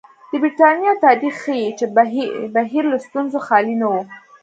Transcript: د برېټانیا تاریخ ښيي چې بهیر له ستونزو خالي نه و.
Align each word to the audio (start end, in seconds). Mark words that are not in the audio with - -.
د 0.29 0.31
برېټانیا 0.41 0.93
تاریخ 1.05 1.33
ښيي 1.43 1.69
چې 1.77 1.85
بهیر 2.55 2.83
له 2.93 2.97
ستونزو 3.05 3.37
خالي 3.47 3.75
نه 3.81 3.87
و. 3.91 3.95